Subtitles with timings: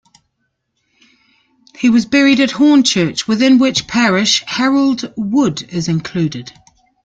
[1.77, 6.51] He was buried at Hornchurch, within which parish Harold Wood is included.